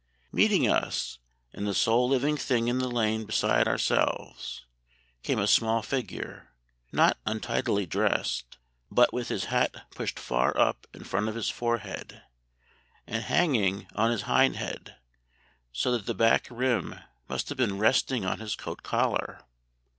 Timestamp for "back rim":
16.15-16.95